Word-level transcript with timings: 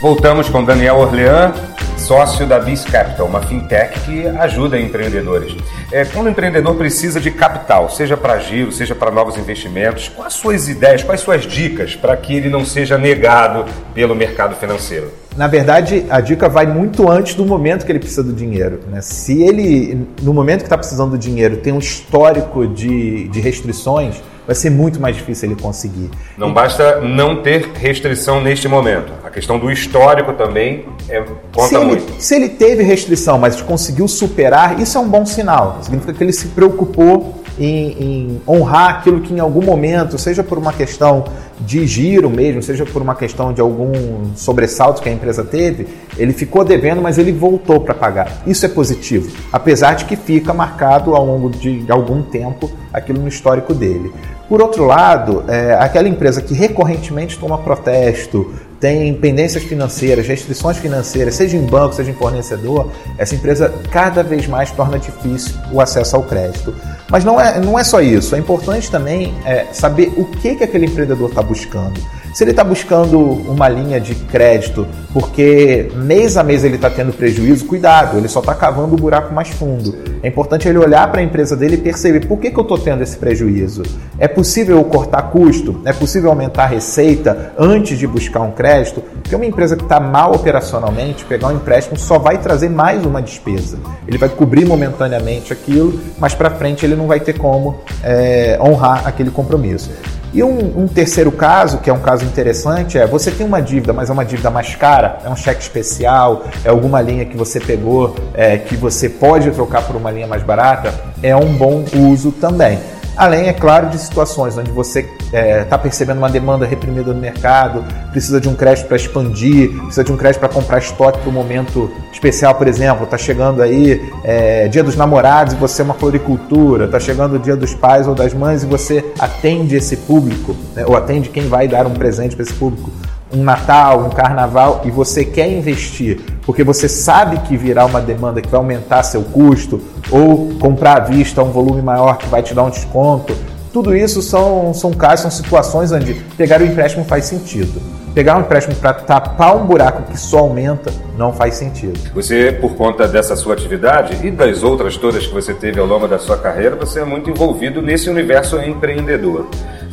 Voltamos 0.00 0.48
com 0.48 0.62
Daniel 0.62 0.98
Orlean, 0.98 1.52
sócio 1.96 2.46
da 2.46 2.60
Bis 2.60 2.84
Capital, 2.84 3.26
uma 3.26 3.42
fintech 3.42 3.98
que 4.02 4.28
ajuda 4.28 4.78
empreendedores. 4.78 5.56
É, 5.90 6.04
quando 6.04 6.28
o 6.28 6.30
empreendedor 6.30 6.76
precisa 6.76 7.20
de 7.20 7.32
capital, 7.32 7.90
seja 7.90 8.16
para 8.16 8.38
giro, 8.38 8.70
seja 8.70 8.94
para 8.94 9.10
novos 9.10 9.36
investimentos, 9.36 10.08
quais 10.08 10.34
suas 10.34 10.68
ideias, 10.68 11.02
quais 11.02 11.20
suas 11.20 11.42
dicas 11.42 11.96
para 11.96 12.16
que 12.16 12.32
ele 12.32 12.48
não 12.48 12.64
seja 12.64 12.96
negado 12.96 13.64
pelo 13.92 14.14
mercado 14.14 14.54
financeiro? 14.54 15.10
Na 15.36 15.48
verdade, 15.48 16.06
a 16.08 16.20
dica 16.20 16.48
vai 16.48 16.66
muito 16.66 17.10
antes 17.10 17.34
do 17.34 17.44
momento 17.44 17.84
que 17.84 17.90
ele 17.90 17.98
precisa 17.98 18.22
do 18.22 18.32
dinheiro. 18.32 18.78
Né? 18.88 19.00
Se 19.00 19.42
ele, 19.42 20.06
no 20.22 20.32
momento 20.32 20.60
que 20.60 20.66
está 20.66 20.78
precisando 20.78 21.10
do 21.10 21.18
dinheiro, 21.18 21.56
tem 21.56 21.72
um 21.72 21.78
histórico 21.80 22.68
de, 22.68 23.26
de 23.28 23.40
restrições, 23.40 24.22
vai 24.48 24.54
ser 24.54 24.70
muito 24.70 24.98
mais 24.98 25.14
difícil 25.14 25.50
ele 25.50 25.60
conseguir. 25.60 26.10
Não 26.38 26.48
e... 26.48 26.52
basta 26.54 27.02
não 27.02 27.42
ter 27.42 27.70
restrição 27.74 28.40
neste 28.40 28.66
momento. 28.66 29.12
A 29.22 29.28
questão 29.28 29.58
do 29.58 29.70
histórico 29.70 30.32
também 30.32 30.86
é, 31.06 31.22
conta 31.54 31.68
se 31.68 31.76
ele, 31.76 31.84
muito. 31.84 32.22
Se 32.22 32.34
ele 32.34 32.48
teve 32.48 32.82
restrição, 32.82 33.38
mas 33.38 33.60
conseguiu 33.60 34.08
superar, 34.08 34.80
isso 34.80 34.96
é 34.96 35.00
um 35.02 35.08
bom 35.08 35.26
sinal. 35.26 35.80
Significa 35.82 36.14
que 36.14 36.24
ele 36.24 36.32
se 36.32 36.46
preocupou 36.48 37.42
em, 37.58 37.90
em, 38.02 38.40
honrar 38.48 38.96
aquilo 38.96 39.20
que 39.20 39.34
em 39.34 39.38
algum 39.38 39.62
momento, 39.62 40.16
seja 40.16 40.42
por 40.42 40.56
uma 40.56 40.72
questão 40.72 41.24
de 41.60 41.86
giro 41.86 42.30
mesmo, 42.30 42.62
seja 42.62 42.86
por 42.86 43.02
uma 43.02 43.14
questão 43.14 43.52
de 43.52 43.60
algum 43.60 44.34
sobressalto 44.34 45.02
que 45.02 45.10
a 45.10 45.12
empresa 45.12 45.44
teve, 45.44 45.88
ele 46.16 46.32
ficou 46.32 46.64
devendo, 46.64 47.02
mas 47.02 47.18
ele 47.18 47.32
voltou 47.32 47.80
para 47.80 47.92
pagar. 47.92 48.42
Isso 48.46 48.64
é 48.64 48.68
positivo, 48.68 49.30
apesar 49.52 49.94
de 49.94 50.06
que 50.06 50.16
fica 50.16 50.54
marcado 50.54 51.14
ao 51.14 51.26
longo 51.26 51.50
de 51.50 51.84
algum 51.90 52.22
tempo 52.22 52.70
aquilo 52.94 53.20
no 53.20 53.28
histórico 53.28 53.74
dele. 53.74 54.10
Por 54.48 54.62
outro 54.62 54.86
lado, 54.86 55.44
é, 55.46 55.74
aquela 55.74 56.08
empresa 56.08 56.40
que 56.40 56.54
recorrentemente 56.54 57.38
toma 57.38 57.58
protesto, 57.58 58.54
tem 58.80 59.12
pendências 59.12 59.62
financeiras, 59.64 60.26
restrições 60.26 60.78
financeiras, 60.78 61.34
seja 61.34 61.56
em 61.56 61.66
banco, 61.66 61.94
seja 61.94 62.10
em 62.10 62.14
fornecedor, 62.14 62.90
essa 63.18 63.34
empresa 63.34 63.74
cada 63.90 64.22
vez 64.22 64.46
mais 64.46 64.70
torna 64.70 64.98
difícil 64.98 65.54
o 65.72 65.80
acesso 65.80 66.16
ao 66.16 66.22
crédito. 66.22 66.74
Mas 67.10 67.24
não 67.24 67.40
é, 67.40 67.60
não 67.60 67.78
é 67.78 67.84
só 67.84 68.00
isso, 68.00 68.34
é 68.34 68.38
importante 68.38 68.90
também 68.90 69.34
é, 69.44 69.66
saber 69.72 70.12
o 70.16 70.24
que, 70.24 70.54
que 70.54 70.64
aquele 70.64 70.86
empreendedor 70.86 71.28
está 71.28 71.42
buscando. 71.42 72.00
Se 72.34 72.44
ele 72.44 72.50
está 72.50 72.62
buscando 72.62 73.18
uma 73.18 73.68
linha 73.68 74.00
de 74.00 74.14
crédito 74.14 74.86
porque 75.12 75.90
mês 75.96 76.36
a 76.36 76.44
mês 76.44 76.62
ele 76.62 76.76
está 76.76 76.90
tendo 76.90 77.12
prejuízo, 77.12 77.64
cuidado, 77.66 78.18
ele 78.18 78.28
só 78.28 78.40
está 78.40 78.54
cavando 78.54 78.94
o 78.94 78.98
buraco 78.98 79.34
mais 79.34 79.48
fundo. 79.48 79.96
É 80.22 80.28
importante 80.28 80.68
ele 80.68 80.78
olhar 80.78 81.10
para 81.10 81.20
a 81.20 81.24
empresa 81.24 81.56
dele 81.56 81.74
e 81.74 81.78
perceber 81.78 82.26
por 82.26 82.38
que, 82.38 82.50
que 82.50 82.58
eu 82.58 82.62
estou 82.62 82.78
tendo 82.78 83.02
esse 83.02 83.16
prejuízo. 83.16 83.82
É 84.18 84.28
possível 84.28 84.82
cortar 84.84 85.22
custo? 85.30 85.80
É 85.84 85.92
possível 85.92 86.30
aumentar 86.30 86.64
a 86.64 86.66
receita 86.66 87.52
antes 87.58 87.98
de 87.98 88.06
buscar 88.06 88.40
um 88.40 88.52
crédito? 88.52 89.00
Porque 89.00 89.34
uma 89.34 89.46
empresa 89.46 89.76
que 89.76 89.82
está 89.82 89.98
mal 89.98 90.34
operacionalmente, 90.34 91.24
pegar 91.24 91.48
um 91.48 91.56
empréstimo 91.56 91.98
só 91.98 92.18
vai 92.18 92.38
trazer 92.38 92.68
mais 92.68 93.04
uma 93.04 93.22
despesa. 93.22 93.78
Ele 94.06 94.18
vai 94.18 94.28
cobrir 94.28 94.66
momentaneamente 94.66 95.52
aquilo, 95.52 95.98
mas 96.18 96.34
para 96.34 96.50
frente 96.50 96.84
ele 96.84 96.94
não 96.94 97.06
vai 97.06 97.20
ter 97.20 97.36
como 97.38 97.80
é, 98.02 98.58
honrar 98.60 99.06
aquele 99.06 99.30
compromisso. 99.30 99.90
E 100.32 100.42
um, 100.42 100.82
um, 100.82 100.86
terceiro 100.86 101.32
caso, 101.32 101.78
que 101.78 101.88
é 101.88 101.92
um 101.92 102.00
caso 102.00 102.24
interessante, 102.24 102.98
é 102.98 103.06
você 103.06 103.30
tem 103.30 103.46
uma 103.46 103.62
dívida, 103.62 103.92
mas 103.92 104.10
é 104.10 104.12
uma 104.12 104.24
dívida 104.24 104.50
mais 104.50 104.74
cara, 104.74 105.18
é 105.24 105.28
um 105.30 105.36
cheque 105.36 105.62
especial, 105.62 106.44
é 106.64 106.68
alguma 106.68 107.00
linha 107.00 107.24
que 107.24 107.36
você 107.36 107.58
pegou 107.58 108.14
é, 108.34 108.58
que 108.58 108.76
você 108.76 109.08
pode 109.08 109.50
trocar 109.52 109.82
por 109.86 109.96
uma 109.96 110.10
linha 110.10 110.26
mais 110.26 110.42
barata, 110.42 110.92
é 111.22 111.34
um 111.34 111.54
bom 111.54 111.82
uso 111.94 112.30
também. 112.30 112.78
Além, 113.16 113.48
é 113.48 113.52
claro, 113.52 113.88
de 113.88 113.98
situações 113.98 114.56
onde 114.56 114.70
você 114.70 115.02
está 115.28 115.38
é, 115.38 115.64
tá 115.64 115.78
percebendo 115.78 116.18
uma 116.18 116.30
demanda 116.30 116.64
reprimida 116.64 117.12
no 117.12 117.20
mercado, 117.20 117.84
precisa 118.10 118.40
de 118.40 118.48
um 118.48 118.54
crédito 118.54 118.86
para 118.86 118.96
expandir, 118.96 119.70
precisa 119.70 120.04
de 120.04 120.12
um 120.12 120.16
crédito 120.16 120.40
para 120.40 120.48
comprar 120.48 120.78
estoque 120.78 121.18
para 121.18 121.28
um 121.28 121.32
momento 121.32 121.90
especial, 122.12 122.54
por 122.54 122.66
exemplo. 122.66 123.04
Está 123.04 123.18
chegando 123.18 123.62
aí 123.62 124.10
é, 124.24 124.68
Dia 124.68 124.82
dos 124.82 124.96
Namorados 124.96 125.52
e 125.52 125.56
você 125.56 125.82
é 125.82 125.84
uma 125.84 125.94
floricultura, 125.94 126.86
está 126.86 126.98
chegando 126.98 127.36
o 127.36 127.38
Dia 127.38 127.56
dos 127.56 127.74
Pais 127.74 128.08
ou 128.08 128.14
das 128.14 128.32
Mães 128.32 128.62
e 128.62 128.66
você 128.66 129.04
atende 129.18 129.76
esse 129.76 129.96
público, 129.98 130.56
né, 130.74 130.84
ou 130.86 130.96
atende 130.96 131.28
quem 131.28 131.48
vai 131.48 131.68
dar 131.68 131.86
um 131.86 131.94
presente 131.94 132.34
para 132.34 132.44
esse 132.44 132.54
público 132.54 132.90
um 133.30 133.42
Natal, 133.42 134.06
um 134.06 134.08
Carnaval 134.08 134.82
e 134.84 134.90
você 134.90 135.22
quer 135.22 135.50
investir 135.50 136.18
porque 136.46 136.64
você 136.64 136.88
sabe 136.88 137.38
que 137.40 137.58
virá 137.58 137.84
uma 137.84 138.00
demanda 138.00 138.40
que 138.40 138.48
vai 138.48 138.58
aumentar 138.58 139.02
seu 139.02 139.22
custo 139.22 139.80
ou 140.10 140.54
comprar 140.58 140.96
à 140.96 141.00
vista 141.00 141.42
um 141.42 141.50
volume 141.50 141.82
maior 141.82 142.16
que 142.16 142.26
vai 142.26 142.42
te 142.42 142.54
dar 142.54 142.64
um 142.64 142.70
desconto, 142.70 143.36
tudo 143.72 143.96
isso 143.96 144.22
são, 144.22 144.72
são 144.72 144.92
casos, 144.92 145.20
são 145.22 145.30
situações 145.30 145.92
onde 145.92 146.14
pegar 146.36 146.60
o 146.60 146.64
empréstimo 146.64 147.04
faz 147.04 147.24
sentido. 147.24 147.80
Pegar 148.14 148.36
um 148.36 148.40
empréstimo 148.40 148.74
para 148.76 148.94
tapar 148.94 149.54
um 149.56 149.66
buraco 149.66 150.10
que 150.10 150.18
só 150.18 150.38
aumenta 150.38 150.90
não 151.16 151.32
faz 151.32 151.54
sentido. 151.54 151.98
Você, 152.14 152.52
por 152.52 152.74
conta 152.74 153.06
dessa 153.06 153.36
sua 153.36 153.54
atividade 153.54 154.26
e 154.26 154.30
das 154.30 154.62
outras 154.62 154.96
todas 154.96 155.26
que 155.26 155.32
você 155.32 155.54
teve 155.54 155.78
ao 155.78 155.86
longo 155.86 156.08
da 156.08 156.18
sua 156.18 156.36
carreira, 156.36 156.74
você 156.74 157.00
é 157.00 157.04
muito 157.04 157.30
envolvido 157.30 157.80
nesse 157.80 158.10
universo 158.10 158.58
empreendedor 158.60 159.48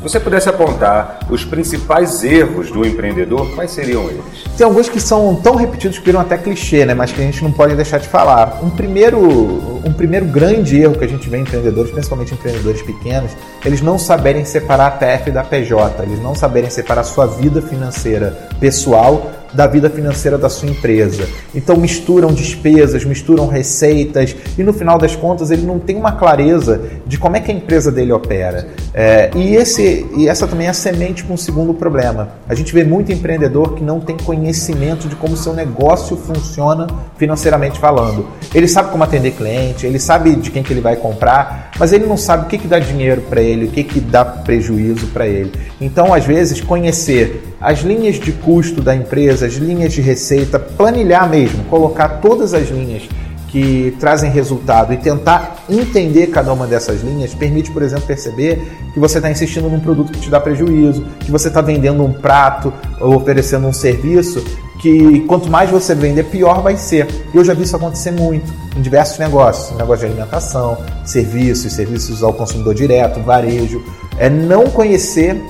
você 0.06 0.20
pudesse 0.20 0.48
apontar 0.48 1.18
os 1.32 1.44
principais 1.44 2.24
erros 2.24 2.70
do 2.70 2.86
empreendedor, 2.86 3.56
quais 3.56 3.72
seriam 3.72 4.04
eles? 4.04 4.24
Tem 4.56 4.64
alguns 4.64 4.88
que 4.88 5.00
são 5.00 5.36
tão 5.36 5.56
repetidos 5.56 5.98
que 5.98 6.06
viram 6.06 6.20
até 6.20 6.38
clichê, 6.38 6.86
né? 6.86 6.94
mas 6.94 7.12
que 7.12 7.20
a 7.20 7.24
gente 7.24 7.44
não 7.44 7.52
pode 7.52 7.74
deixar 7.74 7.98
de 7.98 8.08
falar. 8.08 8.60
Um 8.62 8.70
primeiro, 8.70 9.75
um 9.86 9.94
primeiro 9.94 10.26
grande 10.26 10.82
erro 10.82 10.98
que 10.98 11.06
a 11.06 11.08
gente 11.08 11.30
vê 11.30 11.38
em 11.38 11.42
empreendedores, 11.42 11.92
principalmente 11.92 12.34
empreendedores 12.34 12.82
pequenos, 12.82 13.32
eles 13.64 13.82
não 13.82 14.00
saberem 14.00 14.44
separar 14.44 14.88
a 14.88 14.92
TF 14.92 15.32
da 15.32 15.44
PJ, 15.44 16.04
eles 16.04 16.20
não 16.22 16.34
saberem 16.34 16.70
separar 16.70 17.04
sua 17.04 17.28
vida 17.28 17.62
financeira 17.62 18.50
pessoal 18.60 19.32
da 19.56 19.68
vida 19.68 19.90
financeira 19.90 20.38
da 20.38 20.50
sua 20.50 20.70
empresa. 20.70 21.28
Então 21.54 21.78
misturam 21.78 22.34
despesas, 22.34 23.06
misturam 23.06 23.48
receitas 23.48 24.36
e 24.58 24.64
no 24.64 24.74
final 24.74 24.98
das 24.98 25.16
contas 25.16 25.52
ele 25.52 25.66
não 25.66 25.80
tem 25.80 25.96
uma 25.96 26.12
clareza 26.12 26.82
de 27.06 27.18
como 27.18 27.38
é 27.38 27.40
que 27.40 27.52
a 27.52 27.54
empresa 27.54 27.92
dele 27.92 28.12
opera. 28.12 28.68
É, 28.94 29.32
e, 29.36 29.56
esse, 29.56 30.06
e 30.16 30.28
essa 30.28 30.48
também 30.48 30.68
é 30.68 30.70
a 30.70 30.74
semente 30.74 31.24
para 31.24 31.34
um 31.34 31.38
segundo 31.38 31.74
problema. 31.74 32.30
A 32.48 32.54
gente 32.54 32.74
vê 32.74 32.84
muito 32.84 33.12
empreendedor 33.12 33.74
que 33.76 33.84
não 33.84 34.00
tem 34.00 34.18
conhecimento 34.18 35.08
de 35.08 35.16
como 35.16 35.36
seu 35.38 35.54
negócio 35.54 36.16
funciona 36.18 36.88
financeiramente 37.18 37.80
falando. 37.80 38.28
Ele 38.54 38.68
sabe 38.68 38.92
como 38.92 39.04
atender 39.04 39.32
cliente, 39.32 39.86
ele 39.86 40.00
sabe 40.00 40.36
de 40.36 40.52
quem 40.52 40.64
que 40.64 40.74
ele 40.74 40.82
vai 40.82 40.96
comprar, 40.96 41.72
mas 41.80 41.94
ele 41.94 42.06
não 42.06 42.18
sabe 42.18 42.46
o 42.46 42.50
que, 42.50 42.58
que 42.58 42.68
dá 42.68 42.80
dinheiro 42.80 43.22
para 43.22 43.42
ele, 43.42 43.66
o 43.66 43.72
que, 43.72 43.84
que 43.84 44.00
dá 44.00 44.26
prejuízo 44.26 45.08
para 45.08 45.28
ele. 45.28 45.52
Então, 45.80 46.14
às 46.14 46.26
vezes, 46.26 46.62
conhecer 46.62 47.55
as 47.60 47.80
linhas 47.80 48.16
de 48.16 48.32
custo 48.32 48.82
da 48.82 48.96
empresa, 48.96 49.46
as 49.46 49.54
linhas 49.54 49.94
de 49.94 50.02
receita, 50.02 50.60
planilhar 50.60 51.30
mesmo, 51.30 51.64
colocar 51.66 52.10
todas 52.22 52.54
as 52.54 52.70
linhas 52.70 53.04
que 53.56 53.96
trazem 54.00 54.30
resultado 54.30 54.94
e 54.94 54.98
tentar 54.98 55.64
entender 55.70 56.28
cada 56.28 56.52
uma 56.52 56.68
dessas 56.68 57.02
linhas 57.02 57.34
permite, 57.34 57.72
por 57.72 57.82
exemplo, 57.82 58.06
perceber 58.06 58.62
que 58.94 59.00
você 59.00 59.18
está 59.18 59.32
insistindo 59.32 59.70
num 59.70 59.80
produto 59.80 60.12
que 60.12 60.20
te 60.20 60.30
dá 60.30 60.42
prejuízo, 60.42 61.06
que 61.22 61.32
você 61.32 61.48
está 61.48 61.62
vendendo 61.62 62.04
um 62.04 62.12
prato 62.12 62.74
ou 63.00 63.16
oferecendo 63.16 63.66
um 63.66 63.72
serviço 63.72 64.44
que 64.80 65.22
quanto 65.22 65.50
mais 65.50 65.70
você 65.70 65.96
vender, 65.96 66.26
pior 66.26 66.62
vai 66.62 66.76
ser. 66.76 67.08
Eu 67.34 67.46
já 67.46 67.54
vi 67.54 67.64
isso 67.64 67.76
acontecer 67.76 68.12
muito 68.12 68.54
em 68.76 68.82
diversos 68.82 69.18
negócios, 69.18 69.76
negócio 69.78 70.06
de 70.06 70.14
alimentação, 70.14 70.78
serviços, 71.06 71.72
serviços 71.74 72.22
ao 72.22 72.34
consumidor 72.34 72.76
direto, 72.76 73.22
varejo. 73.22 73.82
É 74.18 74.30
não 74.30 74.66
conhecer 74.66 75.42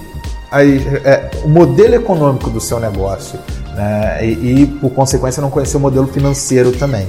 é, 0.51 1.24
o 1.45 1.47
modelo 1.47 1.93
econômico 1.93 2.49
do 2.49 2.59
seu 2.59 2.79
negócio 2.79 3.39
né? 3.75 4.25
e, 4.25 4.63
e, 4.63 4.65
por 4.65 4.89
consequência, 4.89 5.41
não 5.41 5.51
conhecer 5.51 5.77
o 5.77 5.79
modelo 5.79 6.07
financeiro 6.07 6.71
também. 6.71 7.07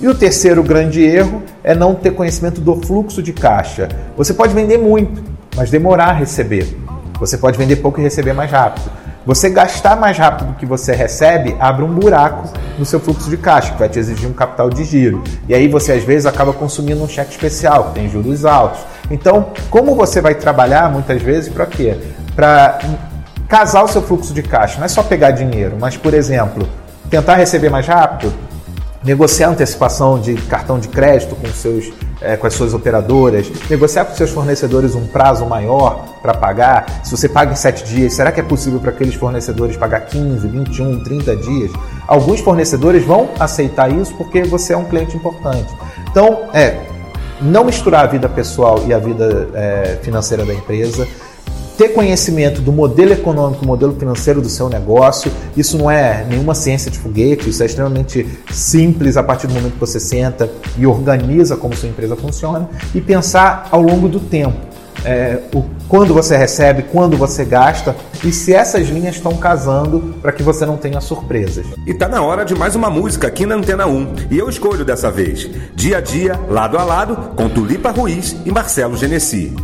E 0.00 0.08
o 0.08 0.14
terceiro 0.14 0.62
grande 0.62 1.02
erro 1.02 1.42
é 1.62 1.74
não 1.74 1.94
ter 1.94 2.12
conhecimento 2.12 2.58
do 2.60 2.74
fluxo 2.76 3.22
de 3.22 3.34
caixa. 3.34 3.88
Você 4.16 4.32
pode 4.32 4.54
vender 4.54 4.78
muito, 4.78 5.22
mas 5.54 5.70
demorar 5.70 6.08
a 6.08 6.12
receber. 6.12 6.66
Você 7.20 7.36
pode 7.36 7.58
vender 7.58 7.76
pouco 7.76 8.00
e 8.00 8.02
receber 8.02 8.32
mais 8.32 8.50
rápido. 8.50 8.90
Você 9.26 9.50
gastar 9.50 9.96
mais 9.96 10.16
rápido 10.16 10.48
do 10.48 10.54
que 10.54 10.64
você 10.64 10.94
recebe 10.94 11.56
abre 11.58 11.84
um 11.84 11.92
buraco 11.92 12.48
no 12.78 12.84
seu 12.84 13.00
fluxo 13.00 13.28
de 13.28 13.36
caixa, 13.36 13.72
que 13.72 13.78
vai 13.78 13.88
te 13.88 13.98
exigir 13.98 14.28
um 14.28 14.32
capital 14.32 14.70
de 14.70 14.84
giro. 14.84 15.22
E 15.48 15.54
aí 15.54 15.68
você 15.68 15.92
às 15.92 16.04
vezes 16.04 16.24
acaba 16.24 16.52
consumindo 16.52 17.02
um 17.02 17.08
cheque 17.08 17.32
especial, 17.32 17.88
que 17.88 17.94
tem 17.96 18.08
juros 18.08 18.44
altos. 18.44 18.80
Então, 19.10 19.48
como 19.68 19.94
você 19.94 20.20
vai 20.20 20.34
trabalhar 20.34 20.90
muitas 20.90 21.20
vezes 21.20 21.52
para 21.52 21.66
quê? 21.66 21.96
Para 22.34 22.78
casar 23.56 23.84
o 23.84 23.88
seu 23.88 24.02
fluxo 24.02 24.34
de 24.34 24.42
caixa. 24.42 24.76
Não 24.76 24.84
é 24.84 24.88
só 24.88 25.02
pegar 25.02 25.30
dinheiro, 25.30 25.78
mas, 25.80 25.96
por 25.96 26.12
exemplo, 26.12 26.68
tentar 27.08 27.36
receber 27.36 27.70
mais 27.70 27.86
rápido, 27.86 28.30
negociar 29.02 29.48
antecipação 29.48 30.20
de 30.20 30.34
cartão 30.34 30.78
de 30.78 30.88
crédito 30.88 31.34
com, 31.34 31.48
seus, 31.48 31.90
é, 32.20 32.36
com 32.36 32.46
as 32.46 32.52
suas 32.52 32.74
operadoras, 32.74 33.50
negociar 33.70 34.04
com 34.04 34.14
seus 34.14 34.28
fornecedores 34.28 34.94
um 34.94 35.06
prazo 35.06 35.46
maior 35.46 36.04
para 36.20 36.34
pagar. 36.34 37.00
Se 37.02 37.10
você 37.16 37.30
paga 37.30 37.52
em 37.52 37.56
7 37.56 37.82
dias, 37.84 38.12
será 38.12 38.30
que 38.30 38.40
é 38.40 38.42
possível 38.42 38.78
para 38.78 38.90
aqueles 38.90 39.14
fornecedores 39.14 39.74
pagar 39.74 40.00
15, 40.00 40.46
21, 40.46 41.02
30 41.02 41.36
dias? 41.36 41.72
Alguns 42.06 42.40
fornecedores 42.40 43.06
vão 43.06 43.30
aceitar 43.40 43.90
isso 43.90 44.14
porque 44.16 44.42
você 44.42 44.74
é 44.74 44.76
um 44.76 44.84
cliente 44.84 45.16
importante. 45.16 45.74
Então, 46.10 46.50
é 46.52 46.76
não 47.40 47.64
misturar 47.64 48.04
a 48.04 48.06
vida 48.06 48.28
pessoal 48.28 48.84
e 48.86 48.92
a 48.92 48.98
vida 48.98 49.48
é, 49.54 49.98
financeira 50.02 50.44
da 50.44 50.52
empresa 50.52 51.08
ter 51.76 51.90
conhecimento 51.90 52.60
do 52.60 52.72
modelo 52.72 53.12
econômico, 53.12 53.64
modelo 53.66 53.94
financeiro 53.94 54.40
do 54.40 54.48
seu 54.48 54.68
negócio. 54.68 55.30
Isso 55.56 55.76
não 55.76 55.90
é 55.90 56.24
nenhuma 56.28 56.54
ciência 56.54 56.90
de 56.90 56.98
foguete, 56.98 57.48
isso 57.48 57.62
é 57.62 57.66
extremamente 57.66 58.26
simples 58.50 59.16
a 59.16 59.22
partir 59.22 59.46
do 59.46 59.54
momento 59.54 59.74
que 59.74 59.80
você 59.80 60.00
senta 60.00 60.50
e 60.78 60.86
organiza 60.86 61.56
como 61.56 61.74
sua 61.74 61.88
empresa 61.88 62.16
funciona 62.16 62.68
e 62.94 63.00
pensar 63.00 63.68
ao 63.70 63.82
longo 63.82 64.08
do 64.08 64.20
tempo. 64.20 64.76
É, 65.04 65.40
o, 65.54 65.62
quando 65.88 66.12
você 66.12 66.36
recebe, 66.36 66.82
quando 66.82 67.16
você 67.16 67.44
gasta 67.44 67.94
e 68.24 68.32
se 68.32 68.52
essas 68.52 68.88
linhas 68.88 69.16
estão 69.16 69.36
casando 69.36 70.14
para 70.20 70.32
que 70.32 70.42
você 70.42 70.66
não 70.66 70.76
tenha 70.76 71.00
surpresas. 71.00 71.66
E 71.86 71.94
tá 71.94 72.08
na 72.08 72.22
hora 72.22 72.44
de 72.44 72.54
mais 72.54 72.74
uma 72.74 72.90
música 72.90 73.28
aqui 73.28 73.46
na 73.46 73.54
Antena 73.54 73.86
1. 73.86 74.14
E 74.30 74.38
eu 74.38 74.48
escolho 74.48 74.84
dessa 74.84 75.10
vez. 75.10 75.48
Dia 75.74 75.98
a 75.98 76.00
dia, 76.00 76.40
lado 76.48 76.76
a 76.76 76.82
lado, 76.82 77.16
com 77.36 77.48
Tulipa 77.48 77.90
Ruiz 77.90 78.34
e 78.44 78.50
Marcelo 78.50 78.96
Genesi. 78.96 79.54